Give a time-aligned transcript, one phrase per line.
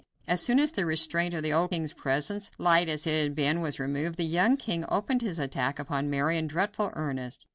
[0.27, 3.61] As soon as the restraint of the old king's presence, light as it had been,
[3.61, 7.45] was removed, the young king opened his attack upon Mary in dreadful earnest.